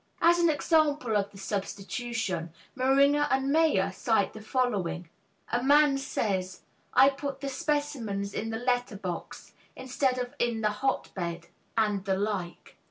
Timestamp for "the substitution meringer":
1.29-3.27